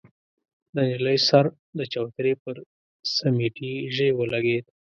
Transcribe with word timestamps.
د 0.75 0.77
نجلۍ 0.89 1.17
سر 1.27 1.45
د 1.77 1.79
چوترې 1.93 2.33
پر 2.43 2.55
سميټي 3.15 3.73
ژۍ 3.95 4.09
ولګېد. 4.13 4.65